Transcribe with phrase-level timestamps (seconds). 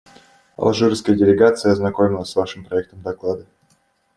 [0.57, 3.45] Алжирская делегация ознакомилась с Вашим проектом доклада.